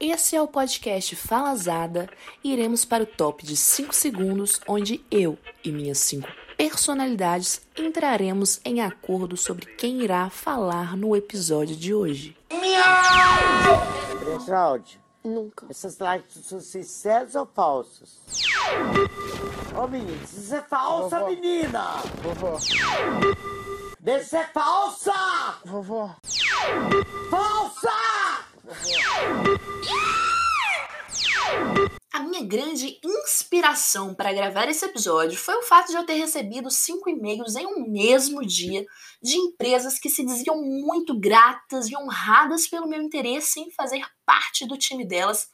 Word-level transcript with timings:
Esse 0.00 0.36
é 0.36 0.42
o 0.42 0.46
podcast 0.46 1.16
Falazada 1.16 2.08
e 2.42 2.52
iremos 2.52 2.84
para 2.84 3.02
o 3.02 3.06
top 3.06 3.44
de 3.44 3.56
5 3.56 3.92
segundos, 3.94 4.60
onde 4.68 5.04
eu 5.10 5.36
e 5.64 5.72
minhas 5.72 5.98
5 5.98 6.28
personalidades 6.56 7.60
entraremos 7.76 8.60
em 8.64 8.80
acordo 8.80 9.36
sobre 9.36 9.64
quem 9.76 10.02
irá 10.02 10.28
falar 10.28 10.96
no 10.96 11.14
episódio 11.14 11.76
de 11.76 11.94
hoje. 11.94 12.36
Geraldi, 14.44 15.00
Nunca. 15.22 15.66
essas 15.70 15.98
lives 15.98 16.44
são 16.46 16.60
sinceras 16.60 17.34
ou 17.36 17.46
falsas? 17.46 18.18
Ô 19.76 19.86
menino, 19.86 20.20
isso 20.24 20.52
é 20.54 20.60
falsa, 20.62 21.18
Vovó. 21.20 21.30
menina! 21.30 21.84
Vovó, 22.22 22.58
Deixa 24.00 24.20
de 24.24 24.30
ser 24.30 24.52
falsa! 24.52 25.12
vovó, 25.64 26.16
Falsa! 27.30 27.90
A 32.12 32.20
minha 32.20 32.44
grande 32.44 33.00
inspiração 33.02 34.14
para 34.14 34.32
gravar 34.32 34.68
esse 34.68 34.84
episódio 34.84 35.38
foi 35.38 35.54
o 35.56 35.62
fato 35.62 35.88
de 35.88 35.96
eu 35.96 36.04
ter 36.04 36.14
recebido 36.14 36.70
cinco 36.70 37.08
e-mails 37.08 37.56
em 37.56 37.66
um 37.66 37.90
mesmo 37.90 38.44
dia 38.44 38.84
de 39.22 39.36
empresas 39.36 39.98
que 39.98 40.10
se 40.10 40.24
diziam 40.24 40.60
muito 40.60 41.18
gratas 41.18 41.88
e 41.88 41.96
honradas 41.96 42.66
pelo 42.66 42.86
meu 42.86 43.00
interesse 43.00 43.60
em 43.60 43.70
fazer 43.70 44.04
parte 44.26 44.66
do 44.66 44.76
time 44.76 45.06
delas. 45.06 45.48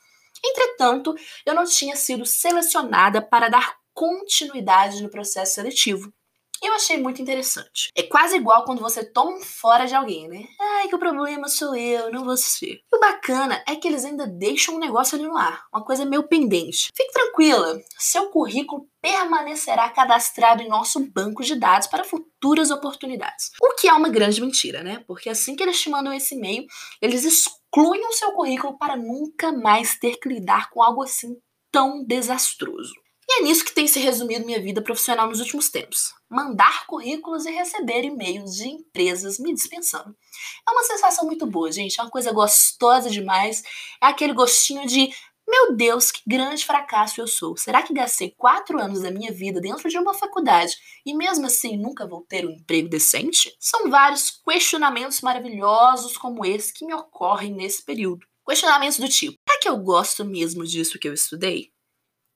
Entretanto, 0.45 1.15
eu 1.47 1.55
não 1.55 1.65
tinha 1.65 1.95
sido 1.95 2.27
selecionada 2.27 3.23
para 3.23 3.49
dar 3.49 3.77
continuidade 3.93 5.03
no 5.03 5.11
processo 5.11 5.55
seletivo. 5.55 6.13
Eu 6.65 6.73
achei 6.73 6.97
muito 6.97 7.21
interessante. 7.21 7.91
É 7.95 8.05
quase 8.05 8.37
igual 8.37 8.65
quando 8.65 8.81
você 8.81 9.05
toma 9.05 9.37
um 9.37 9.43
fora 9.43 9.85
de 9.85 9.95
alguém, 9.95 10.27
né? 10.27 10.47
Ai, 10.59 10.89
que 10.89 10.97
o 10.97 10.99
problema 10.99 11.47
sou 11.47 11.77
eu, 11.77 12.11
não 12.11 12.25
você. 12.25 12.81
E 12.91 12.97
o 12.97 12.99
bacana 12.99 13.63
é 13.69 13.77
que 13.77 13.87
eles 13.87 14.03
ainda 14.03 14.27
deixam 14.27 14.77
um 14.77 14.79
negócio 14.79 15.15
ali 15.15 15.27
no 15.29 15.37
ar, 15.37 15.67
uma 15.71 15.85
coisa 15.85 16.07
meio 16.07 16.27
pendente. 16.27 16.91
Fique 16.97 17.13
tranquila, 17.13 17.79
seu 17.99 18.31
currículo 18.31 18.89
permanecerá 19.03 19.91
cadastrado 19.91 20.63
em 20.63 20.69
nosso 20.69 20.99
banco 21.13 21.43
de 21.43 21.55
dados 21.55 21.87
para 21.87 22.03
futuras 22.03 22.71
oportunidades. 22.71 23.51
O 23.61 23.75
que 23.75 23.87
é 23.87 23.93
uma 23.93 24.09
grande 24.09 24.41
mentira, 24.41 24.83
né? 24.83 25.05
Porque 25.07 25.29
assim 25.29 25.55
que 25.55 25.63
eles 25.63 25.79
te 25.79 25.91
mandam 25.91 26.15
esse 26.15 26.35
e-mail, 26.35 26.65
eles 27.03 27.27
excluem 27.27 28.07
o 28.07 28.13
seu 28.15 28.33
currículo 28.33 28.79
para 28.79 28.97
nunca 28.97 29.53
mais 29.53 29.99
ter 29.99 30.19
que 30.19 30.31
lidar 30.31 30.71
com 30.71 30.83
algo 30.83 31.03
assim 31.03 31.37
tão 31.71 32.03
desastroso. 32.07 33.04
E 33.29 33.41
é 33.41 33.43
nisso 33.43 33.65
que 33.65 33.75
tem 33.75 33.87
se 33.87 33.99
resumido 33.99 34.45
minha 34.45 34.61
vida 34.61 34.83
profissional 34.83 35.29
nos 35.29 35.41
últimos 35.41 35.71
tempos. 35.71 36.13
Mandar 36.29 36.87
currículos 36.87 37.47
e 37.47 37.51
receber 37.51 38.05
e-mails 38.05 38.55
de 38.55 38.69
empresas 38.69 39.39
me 39.39 39.55
dispensando. 39.55 40.15
É 40.69 40.71
uma 40.71 40.83
sensação 40.85 41.25
muito 41.25 41.47
boa, 41.47 41.73
gente. 41.73 41.99
É 41.99 42.03
uma 42.03 42.11
coisa 42.11 42.33
gostosa 42.33 43.09
demais. 43.09 43.63
É 44.03 44.07
aquele 44.07 44.35
gostinho 44.35 44.87
de. 44.87 45.11
Meu 45.47 45.77
Deus, 45.77 46.11
que 46.11 46.23
grande 46.27 46.65
fracasso 46.65 47.21
eu 47.21 47.27
sou. 47.27 47.57
Será 47.57 47.83
que 47.83 47.93
gastei 47.93 48.35
quatro 48.37 48.81
anos 48.81 49.03
da 49.03 49.11
minha 49.11 49.31
vida 49.31 49.61
dentro 49.61 49.89
de 49.91 49.99
uma 49.99 50.15
faculdade 50.15 50.75
e 51.05 51.15
mesmo 51.15 51.45
assim 51.45 51.77
nunca 51.77 52.07
vou 52.07 52.23
ter 52.23 52.47
um 52.47 52.51
emprego 52.51 52.89
decente? 52.89 53.55
São 53.61 53.91
vários 53.91 54.31
questionamentos 54.31 55.21
maravilhosos 55.21 56.17
como 56.17 56.47
esse 56.47 56.73
que 56.73 56.87
me 56.87 56.95
ocorrem 56.95 57.53
nesse 57.53 57.85
período. 57.85 58.27
Questionamentos 58.47 58.99
do 58.99 59.09
tipo: 59.09 59.37
será 59.47 59.61
que 59.61 59.69
eu 59.69 59.77
gosto 59.79 60.25
mesmo 60.25 60.65
disso 60.65 60.99
que 60.99 61.09
eu 61.09 61.13
estudei? 61.13 61.74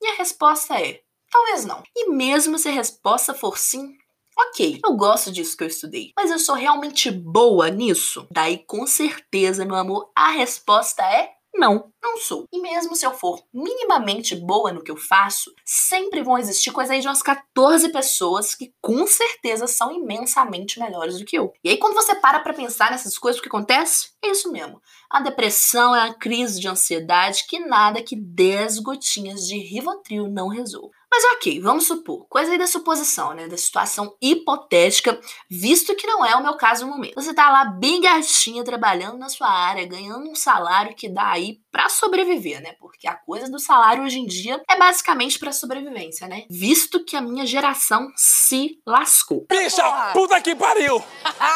E 0.03 0.09
a 0.09 0.15
resposta 0.17 0.81
é: 0.81 1.01
talvez 1.31 1.65
não. 1.65 1.83
E 1.97 2.11
mesmo 2.11 2.59
se 2.59 2.69
a 2.69 2.73
resposta 2.73 3.35
for 3.35 3.59
sim, 3.59 3.97
ok, 4.37 4.81
eu 4.85 4.97
gosto 4.97 5.33
disso 5.33 5.57
que 5.57 5.65
eu 5.65 5.69
estudei, 5.69 6.13
mas 6.17 6.31
eu 6.31 6.39
sou 6.39 6.55
realmente 6.55 7.11
boa 7.11 7.71
nisso? 7.71 8.27
Daí, 8.31 8.59
com 8.59 8.87
certeza, 8.87 9.65
meu 9.65 9.77
amor, 9.77 10.11
a 10.15 10.31
resposta 10.31 11.03
é 11.03 11.38
não, 11.59 11.93
não 12.01 12.17
sou. 12.17 12.45
E 12.53 12.61
mesmo 12.61 12.95
se 12.95 13.05
eu 13.05 13.13
for 13.13 13.43
minimamente 13.53 14.37
boa 14.37 14.73
no 14.73 14.83
que 14.83 14.91
eu 14.91 14.97
faço, 14.97 15.53
sempre 15.65 16.23
vão 16.23 16.39
existir 16.39 16.71
coisa 16.71 16.93
aí 16.93 17.01
de 17.01 17.09
umas 17.09 17.23
14 17.23 17.91
pessoas 17.91 18.55
que 18.55 18.73
com 18.81 19.07
certeza 19.07 19.67
são 19.67 19.93
imensamente 19.93 20.79
melhores 20.79 21.19
do 21.19 21.25
que 21.25 21.37
eu. 21.37 21.53
E 21.63 21.71
aí 21.71 21.77
quando 21.77 21.95
você 21.95 22.15
para 22.15 22.41
pra 22.41 22.55
pensar 22.55 22.91
nessas 22.91 23.19
coisas, 23.19 23.41
o 23.41 23.43
que 23.43 23.49
acontece? 23.49 24.13
É 24.23 24.31
isso 24.31 24.51
mesmo. 24.53 24.81
A 25.11 25.21
depressão 25.21 25.95
é 25.95 26.09
a 26.09 26.15
crise 26.15 26.61
de 26.61 26.69
ansiedade 26.69 27.45
que 27.49 27.59
nada 27.59 28.03
que 28.03 28.15
10 28.15 28.79
gotinhas 28.79 29.47
de 29.47 29.59
Rivotril 29.59 30.29
não 30.29 30.49
resolva. 30.49 30.98
Mas 31.11 31.25
ok, 31.37 31.61
vamos 31.61 31.87
supor, 31.87 32.27
coisa 32.29 32.53
aí 32.53 32.59
da 32.59 32.67
suposição, 32.67 33.33
né? 33.35 33.49
Da 33.49 33.57
situação 33.57 34.15
hipotética, 34.21 35.19
visto 35.51 35.95
que 35.95 36.07
não 36.07 36.25
é 36.25 36.37
o 36.37 36.43
meu 36.43 36.57
caso 36.57 36.87
no 36.87 36.93
momento. 36.93 37.15
Você 37.15 37.33
tá 37.33 37.51
lá 37.51 37.65
bem 37.65 38.01
gatinha 38.01 38.63
trabalhando 38.63 39.19
na 39.19 39.29
sua 39.29 39.49
área, 39.49 39.87
ganhando 39.87 40.31
um 40.31 40.35
salário 40.35 40.95
que 40.95 41.09
dá 41.09 41.31
aí 41.31 41.61
pra 41.73 41.89
sobreviver, 41.89 42.61
né? 42.61 42.75
Porque 42.79 43.09
a 43.09 43.15
coisa 43.15 43.51
do 43.51 43.59
salário 43.59 44.05
hoje 44.05 44.19
em 44.19 44.27
dia 44.27 44.63
é 44.69 44.77
basicamente 44.77 45.39
pra 45.39 45.53
sobrevivência, 45.53 46.29
né? 46.29 46.45
Visto 46.51 47.05
que 47.05 47.17
a 47.17 47.21
minha 47.21 47.47
geração 47.47 48.09
se 48.15 48.81
lascou. 48.87 49.47
bicha, 49.49 49.83
puta 50.13 50.41
que 50.41 50.55
pariu! 50.55 51.03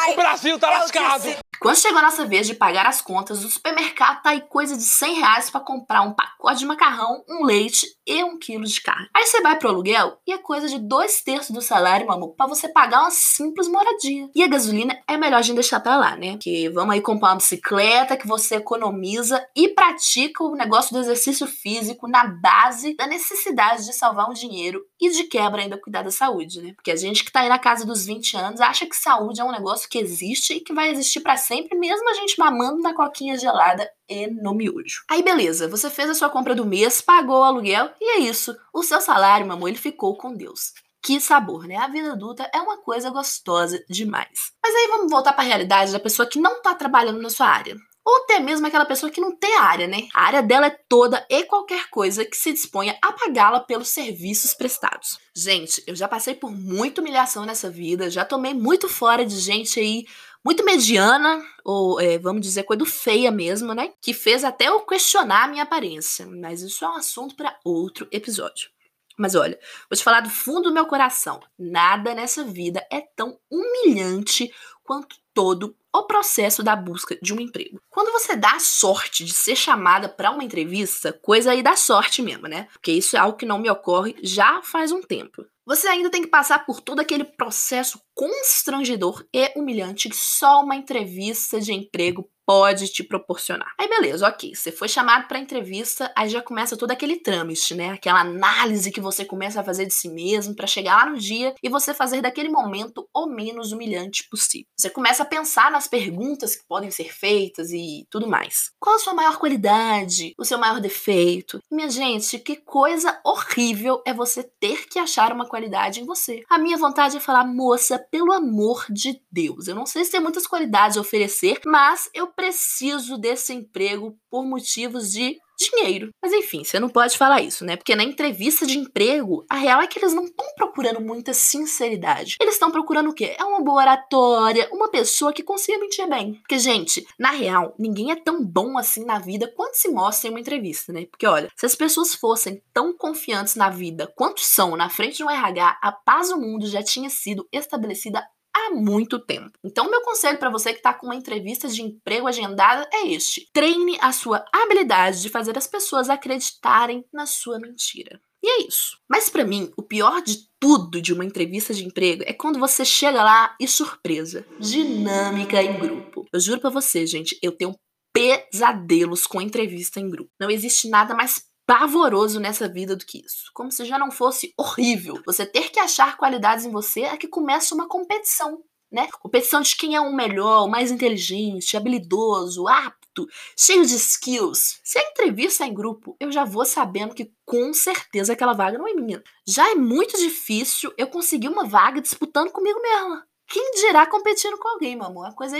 O 0.09 0.15
Brasil 0.15 0.57
tá 0.57 0.69
lascado! 0.69 1.42
Quando 1.63 1.77
chegou 1.77 1.99
a 1.99 2.01
nossa 2.01 2.25
vez 2.25 2.45
de 2.45 2.55
pagar 2.55 2.85
as 2.85 3.01
contas, 3.01 3.41
o 3.41 3.49
supermercado 3.49 4.21
tá 4.21 4.31
aí 4.31 4.41
coisa 4.41 4.75
de 4.75 4.83
100 4.83 5.13
reais 5.15 5.49
pra 5.49 5.61
comprar 5.61 6.01
um 6.01 6.13
pacote 6.13 6.59
de 6.59 6.65
macarrão, 6.65 7.23
um 7.29 7.45
leite 7.45 7.87
e 8.05 8.21
um 8.21 8.37
quilo 8.37 8.65
de 8.65 8.81
carne. 8.81 9.07
Aí 9.15 9.25
você 9.25 9.41
vai 9.41 9.57
pro 9.57 9.69
aluguel 9.69 10.17
e 10.27 10.33
é 10.33 10.37
coisa 10.37 10.67
de 10.67 10.77
dois 10.77 11.21
terços 11.21 11.51
do 11.51 11.61
salário, 11.61 12.05
meu 12.05 12.15
amor, 12.15 12.35
pra 12.35 12.47
você 12.47 12.67
pagar 12.67 12.99
uma 12.99 13.11
simples 13.11 13.69
moradia. 13.69 14.29
E 14.35 14.43
a 14.43 14.47
gasolina 14.47 15.01
é 15.07 15.15
melhor 15.15 15.37
a 15.37 15.41
gente 15.41 15.55
deixar 15.55 15.79
pra 15.79 15.95
lá, 15.95 16.17
né? 16.17 16.37
Que 16.37 16.67
vamos 16.67 16.93
aí 16.93 16.99
comprar 16.99 17.29
uma 17.29 17.37
bicicleta 17.37 18.17
que 18.17 18.27
você 18.27 18.55
economiza 18.55 19.41
e 19.55 19.69
pratica 19.69 20.43
o 20.43 20.55
negócio 20.55 20.93
do 20.93 20.99
exercício 20.99 21.47
físico 21.47 22.09
na 22.09 22.25
base 22.25 22.93
da 22.97 23.07
necessidade 23.07 23.85
de 23.85 23.93
salvar 23.93 24.29
um 24.29 24.33
dinheiro 24.33 24.81
e 24.99 25.09
de 25.09 25.23
quebra 25.23 25.61
ainda 25.61 25.79
cuidar 25.79 26.01
da 26.01 26.11
saúde, 26.11 26.61
né? 26.61 26.73
Porque 26.75 26.91
a 26.91 26.95
gente 26.97 27.23
que 27.23 27.31
tá 27.31 27.39
aí 27.39 27.49
na 27.49 27.59
casa 27.59 27.85
dos 27.85 28.05
20 28.05 28.35
anos 28.35 28.59
acha 28.59 28.85
que 28.85 28.97
saúde 28.97 29.39
é 29.39 29.43
um 29.45 29.51
negócio 29.51 29.87
que 29.87 29.97
existe 29.97 30.55
e 30.55 30.59
que 30.59 30.73
vai 30.73 30.89
existir 30.89 31.21
pra 31.21 31.37
sempre, 31.37 31.52
mesmo 31.73 32.09
a 32.09 32.13
gente 32.13 32.39
mamando 32.39 32.81
na 32.81 32.93
coquinha 32.93 33.37
gelada 33.37 33.89
e 34.07 34.27
no 34.27 34.53
miojo. 34.53 35.03
Aí 35.09 35.23
beleza, 35.23 35.67
você 35.67 35.89
fez 35.89 36.09
a 36.09 36.13
sua 36.13 36.29
compra 36.29 36.55
do 36.55 36.65
mês, 36.65 37.01
pagou 37.01 37.39
o 37.39 37.43
aluguel 37.43 37.91
e 37.99 38.17
é 38.17 38.19
isso. 38.19 38.55
O 38.73 38.83
seu 38.83 39.01
salário, 39.01 39.51
amor, 39.51 39.67
ele 39.67 39.77
ficou 39.77 40.17
com 40.17 40.33
Deus. 40.33 40.71
Que 41.03 41.19
sabor, 41.19 41.67
né? 41.67 41.75
A 41.75 41.87
vida 41.87 42.13
adulta 42.13 42.49
é 42.53 42.61
uma 42.61 42.77
coisa 42.77 43.09
gostosa 43.09 43.83
demais. 43.89 44.53
Mas 44.63 44.73
aí 44.73 44.87
vamos 44.87 45.11
voltar 45.11 45.33
para 45.33 45.43
a 45.43 45.47
realidade 45.47 45.91
da 45.91 45.99
pessoa 45.99 46.27
que 46.27 46.39
não 46.39 46.61
tá 46.61 46.73
trabalhando 46.73 47.21
na 47.21 47.29
sua 47.29 47.47
área. 47.47 47.75
Ou 48.05 48.17
até 48.17 48.39
mesmo 48.39 48.67
aquela 48.67 48.85
pessoa 48.85 49.09
que 49.09 49.21
não 49.21 49.35
tem 49.35 49.55
área, 49.57 49.87
né? 49.87 50.07
A 50.13 50.23
área 50.23 50.43
dela 50.43 50.67
é 50.67 50.77
toda 50.89 51.25
e 51.29 51.43
qualquer 51.43 51.89
coisa 51.89 52.25
que 52.25 52.35
se 52.35 52.51
disponha 52.51 52.97
a 53.01 53.13
pagá-la 53.13 53.61
pelos 53.61 53.89
serviços 53.89 54.53
prestados. 54.53 55.17
Gente, 55.35 55.81
eu 55.87 55.95
já 55.95 56.07
passei 56.07 56.35
por 56.35 56.51
muita 56.51 56.99
humilhação 56.99 57.45
nessa 57.45 57.69
vida, 57.69 58.09
já 58.09 58.25
tomei 58.25 58.53
muito 58.53 58.89
fora 58.89 59.25
de 59.25 59.39
gente 59.39 59.79
aí 59.79 60.05
muito 60.43 60.65
mediana, 60.65 61.41
ou 61.63 61.99
é, 61.99 62.17
vamos 62.17 62.41
dizer, 62.41 62.63
coisa 62.63 62.85
feia 62.85 63.31
mesmo, 63.31 63.73
né? 63.73 63.93
Que 64.01 64.13
fez 64.13 64.43
até 64.43 64.67
eu 64.67 64.81
questionar 64.81 65.45
a 65.45 65.47
minha 65.47 65.63
aparência. 65.63 66.25
Mas 66.27 66.61
isso 66.61 66.83
é 66.83 66.89
um 66.89 66.95
assunto 66.95 67.35
para 67.35 67.57
outro 67.63 68.07
episódio. 68.11 68.69
Mas 69.17 69.35
olha, 69.35 69.59
vou 69.89 69.97
te 69.97 70.03
falar 70.03 70.21
do 70.21 70.29
fundo 70.29 70.63
do 70.69 70.73
meu 70.73 70.85
coração. 70.85 71.39
Nada 71.57 72.15
nessa 72.15 72.43
vida 72.43 72.85
é 72.91 73.01
tão 73.15 73.39
humilhante 73.49 74.51
quanto 74.83 75.15
todo 75.33 75.75
o 75.93 76.03
processo 76.03 76.63
da 76.63 76.75
busca 76.75 77.17
de 77.21 77.33
um 77.33 77.39
emprego. 77.39 77.79
Quando 77.89 78.11
você 78.11 78.35
dá 78.35 78.53
a 78.53 78.59
sorte 78.59 79.23
de 79.23 79.33
ser 79.33 79.55
chamada 79.55 80.09
para 80.09 80.31
uma 80.31 80.43
entrevista, 80.43 81.13
coisa 81.13 81.51
aí 81.51 81.61
da 81.61 81.75
sorte 81.75 82.21
mesmo, 82.21 82.47
né? 82.47 82.67
Porque 82.73 82.91
isso 82.91 83.15
é 83.15 83.19
algo 83.19 83.37
que 83.37 83.45
não 83.45 83.59
me 83.59 83.69
ocorre 83.69 84.15
já 84.21 84.61
faz 84.63 84.91
um 84.91 85.01
tempo. 85.01 85.45
Você 85.65 85.87
ainda 85.87 86.09
tem 86.09 86.21
que 86.21 86.27
passar 86.27 86.65
por 86.65 86.81
todo 86.81 86.99
aquele 86.99 87.23
processo 87.23 88.01
constrangedor 88.13 89.25
e 89.33 89.53
humilhante 89.57 90.09
que 90.09 90.15
só 90.15 90.61
uma 90.61 90.75
entrevista 90.75 91.59
de 91.61 91.71
emprego 91.73 92.29
pode 92.45 92.87
te 92.87 93.03
proporcionar. 93.03 93.73
Aí 93.79 93.87
beleza, 93.87 94.27
ok, 94.27 94.53
você 94.55 94.71
foi 94.71 94.87
chamado 94.87 95.27
para 95.27 95.39
entrevista, 95.39 96.11
aí 96.15 96.29
já 96.29 96.41
começa 96.41 96.77
todo 96.77 96.91
aquele 96.91 97.17
trâmite, 97.17 97.75
né? 97.75 97.91
Aquela 97.91 98.21
análise 98.21 98.91
que 98.91 99.01
você 99.01 99.25
começa 99.25 99.61
a 99.61 99.63
fazer 99.63 99.85
de 99.85 99.93
si 99.93 100.09
mesmo 100.09 100.55
para 100.55 100.67
chegar 100.67 100.97
lá 100.97 101.11
no 101.11 101.17
dia 101.17 101.53
e 101.61 101.69
você 101.69 101.93
fazer 101.93 102.21
daquele 102.21 102.49
momento 102.49 103.07
o 103.13 103.25
menos 103.27 103.71
humilhante 103.71 104.27
possível. 104.29 104.67
Você 104.77 104.89
começa 104.89 105.23
a 105.23 105.25
pensar 105.25 105.71
nas 105.71 105.87
perguntas 105.87 106.55
que 106.55 106.67
podem 106.67 106.91
ser 106.91 107.13
feitas 107.13 107.71
e 107.71 108.05
tudo 108.09 108.27
mais. 108.27 108.71
Qual 108.79 108.95
a 108.95 108.99
sua 108.99 109.13
maior 109.13 109.37
qualidade? 109.37 110.33
O 110.37 110.45
seu 110.45 110.57
maior 110.57 110.79
defeito? 110.79 111.59
Minha 111.71 111.89
gente, 111.89 112.39
que 112.39 112.55
coisa 112.55 113.19
horrível 113.25 114.01
é 114.05 114.13
você 114.13 114.43
ter 114.59 114.87
que 114.87 114.99
achar 114.99 115.31
uma 115.31 115.47
qualidade 115.47 116.01
em 116.01 116.05
você. 116.05 116.43
A 116.49 116.57
minha 116.57 116.77
vontade 116.77 117.17
é 117.17 117.19
falar, 117.19 117.45
moça, 117.45 117.99
pelo 118.11 118.33
amor 118.33 118.85
de 118.89 119.21
Deus, 119.31 119.67
eu 119.67 119.75
não 119.75 119.85
sei 119.85 120.03
se 120.03 120.11
tem 120.11 120.19
muitas 120.19 120.47
qualidades 120.47 120.97
a 120.97 121.01
oferecer, 121.01 121.59
mas 121.65 122.09
eu 122.13 122.27
preciso 122.35 123.17
desse 123.17 123.53
emprego 123.53 124.17
por 124.29 124.45
motivos 124.45 125.11
de 125.11 125.37
dinheiro. 125.57 126.09
Mas 126.21 126.33
enfim, 126.33 126.63
você 126.63 126.79
não 126.79 126.89
pode 126.89 127.17
falar 127.17 127.41
isso, 127.41 127.63
né? 127.63 127.75
Porque 127.75 127.95
na 127.95 128.03
entrevista 128.03 128.65
de 128.65 128.77
emprego, 128.77 129.45
a 129.49 129.55
real 129.55 129.81
é 129.81 129.87
que 129.87 129.99
eles 129.99 130.13
não 130.13 130.25
estão 130.25 130.45
procurando 130.55 131.01
muita 131.01 131.33
sinceridade. 131.33 132.37
Eles 132.41 132.55
estão 132.55 132.71
procurando 132.71 133.09
o 133.09 133.13
quê? 133.13 133.35
É 133.37 133.43
uma 133.43 133.63
boa 133.63 133.81
oratória, 133.81 134.69
uma 134.71 134.89
pessoa 134.89 135.33
que 135.33 135.43
consiga 135.43 135.79
mentir 135.79 136.07
bem. 136.07 136.33
Porque, 136.35 136.57
gente, 136.59 137.05
na 137.19 137.31
real, 137.31 137.75
ninguém 137.77 138.11
é 138.11 138.15
tão 138.15 138.43
bom 138.43 138.77
assim 138.77 139.05
na 139.05 139.19
vida 139.19 139.51
quanto 139.55 139.75
se 139.75 139.89
mostra 139.89 140.27
em 140.27 140.31
uma 140.31 140.39
entrevista, 140.39 140.91
né? 140.91 141.05
Porque, 141.05 141.27
olha, 141.27 141.49
se 141.55 141.65
as 141.65 141.75
pessoas 141.75 142.15
fossem 142.15 142.61
tão 142.73 142.95
confiantes 142.95 143.55
na 143.55 143.69
vida 143.69 144.11
quanto 144.15 144.41
são 144.41 144.75
na 144.75 144.89
frente 144.89 145.17
de 145.17 145.23
um 145.23 145.29
RH, 145.29 145.79
a 145.81 145.91
paz 145.91 146.29
do 146.29 146.39
mundo 146.39 146.67
já 146.67 146.81
tinha 146.81 147.09
sido 147.09 147.47
estabelecida 147.51 148.25
há 148.53 148.71
muito 148.71 149.19
tempo. 149.19 149.57
Então, 149.63 149.89
meu 149.89 150.01
conselho 150.01 150.37
para 150.37 150.49
você 150.49 150.71
que 150.71 150.79
está 150.79 150.93
com 150.93 151.07
uma 151.07 151.15
entrevista 151.15 151.67
de 151.67 151.81
emprego 151.81 152.27
agendada 152.27 152.87
é 152.93 153.07
este: 153.07 153.49
treine 153.51 153.97
a 154.01 154.11
sua 154.11 154.45
habilidade 154.53 155.21
de 155.21 155.29
fazer 155.29 155.57
as 155.57 155.67
pessoas 155.67 156.09
acreditarem 156.09 157.03
na 157.11 157.25
sua 157.25 157.59
mentira. 157.59 158.21
E 158.43 158.47
é 158.47 158.67
isso. 158.67 158.97
Mas 159.09 159.29
para 159.29 159.45
mim, 159.45 159.71
o 159.77 159.81
pior 159.81 160.21
de 160.21 160.49
tudo 160.59 161.01
de 161.01 161.13
uma 161.13 161.23
entrevista 161.23 161.73
de 161.73 161.85
emprego 161.85 162.23
é 162.25 162.33
quando 162.33 162.59
você 162.59 162.83
chega 162.83 163.23
lá 163.23 163.55
e 163.59 163.67
surpresa, 163.67 164.45
dinâmica 164.59 165.63
em 165.63 165.79
grupo. 165.79 166.25
Eu 166.31 166.39
juro 166.41 166.59
para 166.59 166.69
você, 166.69 167.07
gente, 167.07 167.37
eu 167.41 167.53
tenho 167.53 167.73
pesadelos 168.13 169.25
com 169.25 169.41
entrevista 169.41 169.99
em 169.99 170.09
grupo. 170.09 170.29
Não 170.39 170.51
existe 170.51 170.89
nada 170.89 171.15
mais 171.15 171.45
pavoroso 171.65 172.39
nessa 172.39 172.67
vida 172.67 172.95
do 172.95 173.05
que 173.05 173.23
isso. 173.25 173.51
Como 173.53 173.71
se 173.71 173.85
já 173.85 173.97
não 173.97 174.11
fosse 174.11 174.53
horrível 174.57 175.21
você 175.25 175.45
ter 175.45 175.69
que 175.69 175.79
achar 175.79 176.17
qualidades 176.17 176.65
em 176.65 176.71
você 176.71 177.01
é 177.01 177.17
que 177.17 177.27
começa 177.27 177.75
uma 177.75 177.87
competição. 177.87 178.61
Né? 178.91 179.07
Competição 179.19 179.61
de 179.61 179.75
quem 179.75 179.95
é 179.95 180.01
o 180.01 180.13
melhor, 180.13 180.65
o 180.65 180.69
mais 180.69 180.91
inteligente, 180.91 181.75
habilidoso, 181.75 182.67
apto, 182.67 183.27
cheio 183.57 183.83
de 183.83 183.95
skills. 183.95 184.79
Se 184.83 184.99
a 184.99 185.09
entrevista 185.09 185.63
é 185.63 185.67
em 185.67 185.73
grupo, 185.73 186.15
eu 186.19 186.31
já 186.31 186.45
vou 186.45 186.63
sabendo 186.63 187.15
que 187.15 187.33
com 187.43 187.73
certeza 187.73 188.33
aquela 188.33 188.53
vaga 188.53 188.77
não 188.77 188.87
é 188.87 188.93
minha. 188.93 189.23
Já 189.47 189.71
é 189.71 189.73
muito 189.73 190.15
difícil 190.19 190.93
eu 190.95 191.07
conseguir 191.07 191.49
uma 191.49 191.65
vaga 191.65 191.99
disputando 191.99 192.51
comigo 192.51 192.79
mesma. 192.79 193.25
Quem 193.47 193.71
dirá 193.71 194.05
competindo 194.05 194.57
com 194.57 194.67
alguém, 194.67 194.95
meu 194.95 195.05
amor? 195.05 195.25
É 195.25 195.29
uma 195.29 195.35
coisa 195.35 195.57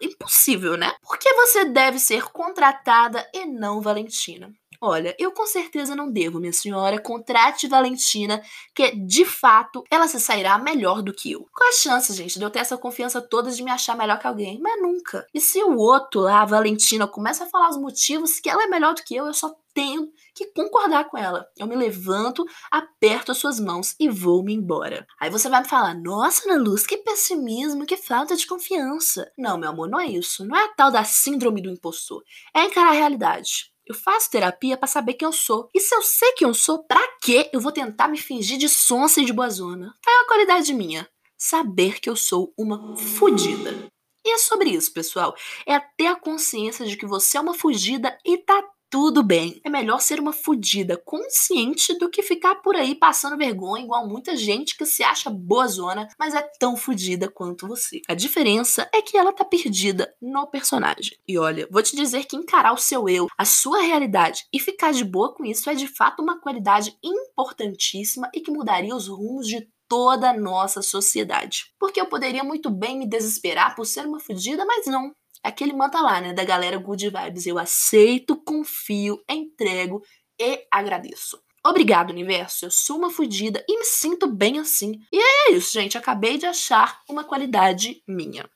impossível, 0.00 0.76
né? 0.76 0.94
Porque 1.02 1.32
você 1.34 1.66
deve 1.66 1.98
ser 1.98 2.30
contratada 2.30 3.28
e 3.34 3.44
não 3.44 3.80
Valentina. 3.80 4.50
Olha, 4.82 5.14
eu 5.18 5.30
com 5.30 5.46
certeza 5.46 5.94
não 5.94 6.10
devo, 6.10 6.40
minha 6.40 6.54
senhora. 6.54 6.98
Contrate 6.98 7.68
Valentina, 7.68 8.42
que 8.74 8.92
de 8.96 9.26
fato 9.26 9.84
ela 9.90 10.08
se 10.08 10.18
sairá 10.18 10.56
melhor 10.56 11.02
do 11.02 11.12
que 11.12 11.32
eu. 11.32 11.46
Qual 11.52 11.68
a 11.68 11.72
chance, 11.72 12.10
gente, 12.14 12.38
de 12.38 12.44
eu 12.44 12.48
ter 12.48 12.60
essa 12.60 12.78
confiança 12.78 13.20
toda 13.20 13.50
de 13.50 13.62
me 13.62 13.70
achar 13.70 13.94
melhor 13.94 14.18
que 14.18 14.26
alguém? 14.26 14.58
Mas 14.58 14.80
nunca. 14.80 15.26
E 15.34 15.40
se 15.40 15.62
o 15.62 15.76
outro 15.76 16.22
lá, 16.22 16.40
a 16.40 16.46
Valentina, 16.46 17.06
começa 17.06 17.44
a 17.44 17.46
falar 17.46 17.68
os 17.68 17.76
motivos 17.76 18.40
que 18.40 18.48
ela 18.48 18.62
é 18.62 18.68
melhor 18.68 18.94
do 18.94 19.02
que 19.02 19.14
eu, 19.14 19.26
eu 19.26 19.34
só 19.34 19.54
tenho 19.74 20.10
que 20.34 20.46
concordar 20.46 21.04
com 21.04 21.18
ela. 21.18 21.46
Eu 21.58 21.66
me 21.66 21.76
levanto, 21.76 22.44
aperto 22.70 23.32
as 23.32 23.38
suas 23.38 23.60
mãos 23.60 23.94
e 24.00 24.08
vou-me 24.08 24.54
embora. 24.54 25.06
Aí 25.20 25.28
você 25.28 25.48
vai 25.50 25.60
me 25.60 25.68
falar: 25.68 25.94
Nossa, 25.94 26.50
Ana 26.50 26.62
Luz, 26.62 26.86
que 26.86 26.96
pessimismo, 26.96 27.84
que 27.84 27.98
falta 27.98 28.34
de 28.34 28.46
confiança. 28.46 29.30
Não, 29.36 29.58
meu 29.58 29.68
amor, 29.68 29.88
não 29.90 30.00
é 30.00 30.06
isso. 30.06 30.44
Não 30.46 30.56
é 30.56 30.64
a 30.64 30.74
tal 30.74 30.90
da 30.90 31.04
síndrome 31.04 31.60
do 31.60 31.70
impostor. 31.70 32.22
É 32.54 32.64
encarar 32.64 32.90
a 32.90 32.94
realidade. 32.94 33.69
Eu 33.90 33.94
faço 33.94 34.30
terapia 34.30 34.76
para 34.76 34.86
saber 34.86 35.14
quem 35.14 35.26
eu 35.26 35.32
sou. 35.32 35.68
E 35.74 35.80
se 35.80 35.92
eu 35.92 36.00
sei 36.00 36.30
quem 36.34 36.46
eu 36.46 36.54
sou, 36.54 36.84
pra 36.84 37.04
que 37.20 37.50
eu 37.52 37.60
vou 37.60 37.72
tentar 37.72 38.06
me 38.06 38.16
fingir 38.16 38.56
de 38.56 38.68
sonsa 38.68 39.20
e 39.20 39.24
de 39.24 39.32
boazona? 39.32 39.92
Tá 40.00 40.12
é 40.12 40.14
uma 40.18 40.28
qualidade 40.28 40.72
minha. 40.72 41.08
Saber 41.36 41.98
que 41.98 42.08
eu 42.08 42.14
sou 42.14 42.54
uma 42.56 42.96
fudida. 42.96 43.88
E 44.24 44.30
é 44.30 44.38
sobre 44.38 44.70
isso, 44.70 44.92
pessoal. 44.92 45.34
É 45.66 45.80
ter 45.80 46.06
a 46.06 46.14
consciência 46.14 46.86
de 46.86 46.96
que 46.96 47.04
você 47.04 47.36
é 47.36 47.40
uma 47.40 47.52
fugida 47.52 48.16
e 48.24 48.38
tá 48.38 48.62
tudo 48.90 49.22
bem. 49.22 49.60
É 49.64 49.70
melhor 49.70 50.00
ser 50.00 50.18
uma 50.18 50.32
fudida 50.32 50.96
consciente 50.96 51.96
do 51.96 52.10
que 52.10 52.22
ficar 52.22 52.56
por 52.56 52.74
aí 52.74 52.94
passando 52.94 53.38
vergonha 53.38 53.84
igual 53.84 54.06
muita 54.08 54.36
gente 54.36 54.76
que 54.76 54.84
se 54.84 55.04
acha 55.04 55.30
boa 55.30 55.68
zona, 55.68 56.08
mas 56.18 56.34
é 56.34 56.42
tão 56.58 56.76
fudida 56.76 57.30
quanto 57.30 57.68
você. 57.68 58.02
A 58.08 58.14
diferença 58.14 58.90
é 58.92 59.00
que 59.00 59.16
ela 59.16 59.32
tá 59.32 59.44
perdida 59.44 60.12
no 60.20 60.46
personagem. 60.48 61.16
E 61.26 61.38
olha, 61.38 61.68
vou 61.70 61.82
te 61.82 61.94
dizer 61.94 62.24
que 62.24 62.36
encarar 62.36 62.72
o 62.72 62.78
seu 62.78 63.08
eu, 63.08 63.28
a 63.38 63.44
sua 63.44 63.80
realidade 63.80 64.44
e 64.52 64.58
ficar 64.58 64.92
de 64.92 65.04
boa 65.04 65.32
com 65.32 65.44
isso 65.44 65.70
é 65.70 65.74
de 65.74 65.86
fato 65.86 66.20
uma 66.20 66.40
qualidade 66.40 66.96
importantíssima 67.02 68.28
e 68.34 68.40
que 68.40 68.50
mudaria 68.50 68.94
os 68.94 69.06
rumos 69.06 69.46
de 69.46 69.68
toda 69.88 70.30
a 70.30 70.36
nossa 70.36 70.82
sociedade. 70.82 71.72
Porque 71.78 72.00
eu 72.00 72.06
poderia 72.06 72.44
muito 72.44 72.70
bem 72.70 72.96
me 72.96 73.08
desesperar 73.08 73.74
por 73.74 73.84
ser 73.84 74.06
uma 74.06 74.20
fudida, 74.20 74.64
mas 74.64 74.86
não 74.86 75.12
aquele 75.42 75.72
manta 75.72 76.00
lá, 76.00 76.20
né, 76.20 76.32
da 76.32 76.44
galera 76.44 76.78
Good 76.78 77.10
Vibes. 77.10 77.46
Eu 77.46 77.58
aceito, 77.58 78.36
confio, 78.36 79.22
entrego 79.28 80.02
e 80.38 80.66
agradeço. 80.70 81.40
Obrigado, 81.64 82.10
universo. 82.10 82.66
Eu 82.66 82.70
sou 82.70 82.96
uma 82.96 83.10
fodida 83.10 83.62
e 83.68 83.78
me 83.78 83.84
sinto 83.84 84.26
bem 84.26 84.58
assim. 84.58 84.98
E 85.12 85.18
é 85.18 85.52
isso, 85.52 85.72
gente. 85.72 85.98
Acabei 85.98 86.38
de 86.38 86.46
achar 86.46 87.00
uma 87.08 87.22
qualidade 87.22 88.02
minha. 88.08 88.48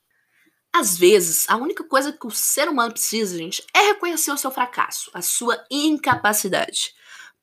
Às 0.75 0.99
vezes, 0.99 1.49
a 1.49 1.57
única 1.57 1.85
coisa 1.85 2.13
que 2.13 2.27
o 2.27 2.31
ser 2.31 2.69
humano 2.69 2.93
precisa, 2.93 3.37
gente, 3.39 3.63
é 3.73 3.89
reconhecer 3.89 4.33
o 4.33 4.39
seu 4.39 4.51
fracasso, 4.51 5.11
a 5.15 5.23
sua 5.23 5.63
incapacidade. 5.71 6.95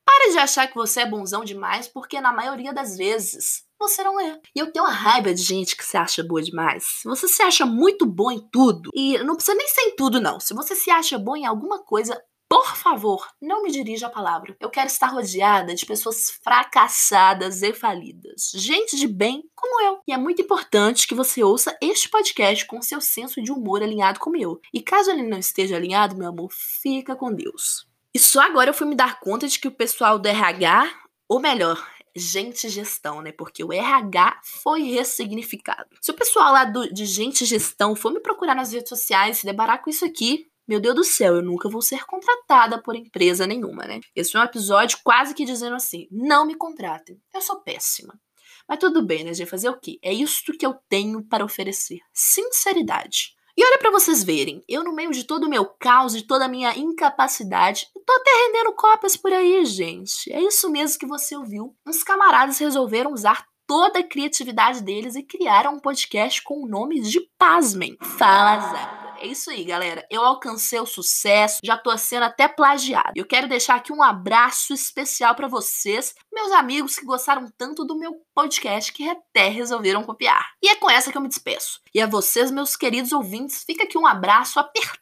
Pare 0.05 0.31
de 0.31 0.37
achar 0.37 0.67
que 0.67 0.75
você 0.75 1.01
é 1.01 1.09
bonzão 1.09 1.43
demais, 1.43 1.87
porque 1.87 2.19
na 2.19 2.33
maioria 2.33 2.73
das 2.73 2.97
vezes 2.97 3.63
você 3.79 4.03
não 4.03 4.19
é. 4.19 4.39
E 4.55 4.59
eu 4.59 4.71
tenho 4.71 4.85
uma 4.85 4.93
raiva 4.93 5.33
de 5.33 5.41
gente 5.41 5.75
que 5.75 5.83
se 5.83 5.97
acha 5.97 6.23
boa 6.23 6.41
demais. 6.41 7.01
Você 7.03 7.27
se 7.27 7.41
acha 7.41 7.65
muito 7.65 8.05
bom 8.05 8.31
em 8.31 8.47
tudo, 8.51 8.89
e 8.93 9.17
não 9.19 9.35
precisa 9.35 9.57
nem 9.57 9.67
ser 9.67 9.81
em 9.81 9.95
tudo, 9.95 10.21
não. 10.21 10.39
Se 10.39 10.53
você 10.53 10.75
se 10.75 10.91
acha 10.91 11.17
bom 11.17 11.35
em 11.35 11.45
alguma 11.45 11.83
coisa, 11.83 12.21
por 12.51 12.75
favor, 12.75 13.25
não 13.41 13.63
me 13.63 13.71
dirija 13.71 14.07
a 14.07 14.09
palavra. 14.09 14.57
Eu 14.59 14.69
quero 14.69 14.87
estar 14.87 15.07
rodeada 15.07 15.73
de 15.73 15.85
pessoas 15.85 16.31
fracassadas 16.43 17.61
e 17.61 17.71
falidas. 17.71 18.51
Gente 18.53 18.97
de 18.97 19.07
bem 19.07 19.41
como 19.55 19.81
eu. 19.81 19.99
E 20.05 20.11
é 20.11 20.17
muito 20.17 20.41
importante 20.41 21.07
que 21.07 21.15
você 21.15 21.41
ouça 21.41 21.77
este 21.81 22.09
podcast 22.09 22.65
com 22.65 22.81
seu 22.81 22.99
senso 22.99 23.41
de 23.41 23.53
humor 23.53 23.81
alinhado 23.81 24.19
com 24.19 24.29
o 24.29 24.33
meu. 24.33 24.59
E 24.73 24.81
caso 24.81 25.11
ele 25.11 25.23
não 25.23 25.37
esteja 25.39 25.77
alinhado, 25.77 26.17
meu 26.17 26.27
amor, 26.27 26.49
fica 26.51 27.15
com 27.15 27.33
Deus. 27.33 27.89
E 28.13 28.19
só 28.19 28.41
agora 28.41 28.69
eu 28.69 28.73
fui 28.73 28.87
me 28.87 28.95
dar 28.95 29.19
conta 29.19 29.47
de 29.47 29.59
que 29.59 29.67
o 29.67 29.71
pessoal 29.71 30.19
do 30.19 30.27
RH, 30.27 30.91
ou 31.29 31.39
melhor, 31.39 31.81
gente 32.15 32.67
gestão, 32.69 33.21
né? 33.21 33.31
Porque 33.31 33.63
o 33.63 33.71
RH 33.71 34.41
foi 34.43 34.83
ressignificado. 34.83 35.89
Se 36.01 36.11
o 36.11 36.15
pessoal 36.15 36.51
lá 36.51 36.65
do, 36.65 36.91
de 36.93 37.05
gente 37.05 37.45
gestão 37.45 37.95
for 37.95 38.11
me 38.11 38.19
procurar 38.19 38.55
nas 38.55 38.73
redes 38.73 38.89
sociais, 38.89 39.37
se 39.37 39.45
deparar 39.45 39.81
com 39.81 39.89
isso 39.89 40.05
aqui, 40.05 40.47
meu 40.67 40.79
Deus 40.79 40.95
do 40.95 41.03
céu, 41.03 41.35
eu 41.35 41.41
nunca 41.41 41.69
vou 41.69 41.81
ser 41.81 42.05
contratada 42.05 42.81
por 42.81 42.95
empresa 42.95 43.47
nenhuma, 43.47 43.83
né? 43.85 43.99
Esse 44.15 44.35
é 44.35 44.39
um 44.39 44.43
episódio 44.43 44.99
quase 45.03 45.33
que 45.33 45.45
dizendo 45.45 45.75
assim: 45.75 46.07
não 46.11 46.45
me 46.45 46.55
contratem, 46.55 47.19
eu 47.33 47.41
sou 47.41 47.61
péssima. 47.61 48.19
Mas 48.67 48.79
tudo 48.79 49.05
bem, 49.05 49.23
né, 49.23 49.33
gente? 49.33 49.49
Fazer 49.49 49.69
o 49.69 49.79
quê? 49.79 49.99
É 50.01 50.13
isto 50.13 50.53
que 50.53 50.65
eu 50.65 50.75
tenho 50.87 51.23
para 51.23 51.43
oferecer: 51.43 51.99
sinceridade. 52.13 53.35
E 53.57 53.63
olha 53.63 53.77
para 53.77 53.91
vocês 53.91 54.23
verem, 54.23 54.63
eu 54.67 54.83
no 54.83 54.93
meio 54.93 55.11
de 55.11 55.23
todo 55.23 55.45
o 55.45 55.49
meu 55.49 55.65
caos, 55.65 56.13
de 56.13 56.23
toda 56.23 56.45
a 56.45 56.49
minha 56.49 56.77
incapacidade, 56.77 57.87
tô 58.05 58.13
até 58.13 58.31
rendendo 58.31 58.73
cópias 58.73 59.17
por 59.17 59.31
aí, 59.31 59.65
gente. 59.65 60.31
É 60.31 60.41
isso 60.41 60.69
mesmo 60.69 60.99
que 60.99 61.05
você 61.05 61.35
ouviu. 61.35 61.75
Uns 61.87 62.03
camaradas 62.03 62.57
resolveram 62.57 63.13
usar 63.13 63.45
toda 63.67 63.99
a 63.99 64.03
criatividade 64.03 64.83
deles 64.83 65.15
e 65.15 65.23
criaram 65.23 65.75
um 65.75 65.79
podcast 65.79 66.41
com 66.43 66.63
o 66.63 66.67
nome 66.67 67.01
de 67.01 67.21
Pasmem. 67.37 67.97
Fala 68.01 68.59
Zap. 68.59 69.00
É 69.21 69.27
isso 69.27 69.51
aí, 69.51 69.63
galera. 69.63 70.03
Eu 70.09 70.23
alcancei 70.23 70.79
o 70.79 70.85
sucesso, 70.87 71.59
já 71.63 71.77
tô 71.77 71.95
sendo 71.95 72.23
até 72.23 72.47
plagiado. 72.47 73.11
Eu 73.15 73.23
quero 73.23 73.47
deixar 73.47 73.75
aqui 73.75 73.93
um 73.93 74.01
abraço 74.01 74.73
especial 74.73 75.35
para 75.35 75.47
vocês, 75.47 76.15
meus 76.33 76.51
amigos 76.51 76.95
que 76.95 77.05
gostaram 77.05 77.47
tanto 77.55 77.85
do 77.85 77.95
meu 77.95 78.15
podcast 78.33 78.91
que 78.91 79.07
até 79.07 79.47
resolveram 79.47 80.01
copiar. 80.01 80.43
E 80.59 80.69
é 80.69 80.75
com 80.75 80.89
essa 80.89 81.11
que 81.11 81.17
eu 81.19 81.21
me 81.21 81.27
despeço. 81.27 81.79
E 81.93 82.01
a 82.01 82.07
vocês, 82.07 82.49
meus 82.49 82.75
queridos 82.75 83.11
ouvintes, 83.11 83.63
fica 83.63 83.83
aqui 83.83 83.95
um 83.95 84.07
abraço 84.07 84.59
apertado 84.59 85.00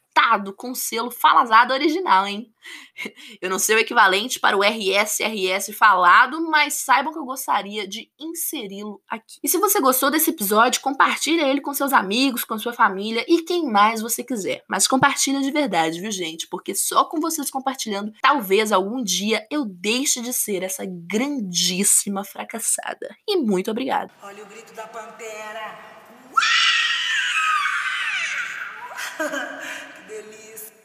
com 0.56 0.70
o 0.70 0.76
selo 0.76 1.10
falazado 1.10 1.72
original, 1.72 2.26
hein? 2.26 2.52
Eu 3.40 3.50
não 3.50 3.58
sei 3.58 3.76
o 3.76 3.78
equivalente 3.78 4.38
para 4.38 4.56
o 4.56 4.62
RSRS 4.62 5.72
falado, 5.72 6.40
mas 6.48 6.74
saibam 6.74 7.12
que 7.12 7.18
eu 7.18 7.24
gostaria 7.24 7.88
de 7.88 8.10
inseri-lo 8.18 9.02
aqui. 9.08 9.38
E 9.42 9.48
se 9.48 9.58
você 9.58 9.80
gostou 9.80 10.10
desse 10.10 10.30
episódio, 10.30 10.80
compartilha 10.80 11.48
ele 11.48 11.60
com 11.60 11.72
seus 11.72 11.92
amigos, 11.92 12.44
com 12.44 12.58
sua 12.58 12.72
família 12.72 13.24
e 13.26 13.42
quem 13.42 13.66
mais 13.66 14.00
você 14.00 14.22
quiser. 14.22 14.62
Mas 14.68 14.86
compartilha 14.86 15.40
de 15.40 15.50
verdade, 15.50 16.00
viu, 16.00 16.10
gente? 16.10 16.46
Porque 16.48 16.74
só 16.74 17.04
com 17.04 17.18
vocês 17.20 17.50
compartilhando, 17.50 18.12
talvez 18.22 18.70
algum 18.70 19.02
dia 19.02 19.46
eu 19.50 19.64
deixe 19.64 20.20
de 20.20 20.32
ser 20.32 20.62
essa 20.62 20.84
grandíssima 20.86 22.22
fracassada. 22.24 23.16
E 23.26 23.38
muito 23.38 23.70
obrigada. 23.70 24.12
Olha 24.22 24.44
o 24.44 24.46
grito 24.46 24.72
da 24.74 24.86
pantera. 24.86 25.90
delícia. 30.10 30.69